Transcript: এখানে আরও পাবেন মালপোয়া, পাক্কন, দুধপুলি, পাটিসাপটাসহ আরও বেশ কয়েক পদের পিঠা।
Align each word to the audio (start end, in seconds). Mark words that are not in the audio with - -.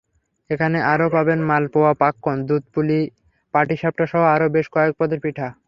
এখানে 0.49 0.77
আরও 0.93 1.07
পাবেন 1.09 1.39
মালপোয়া, 1.49 1.91
পাক্কন, 1.93 2.37
দুধপুলি, 2.47 3.01
পাটিসাপটাসহ 3.53 4.21
আরও 4.35 4.47
বেশ 4.55 4.67
কয়েক 4.75 4.93
পদের 4.99 5.19
পিঠা। 5.23 5.47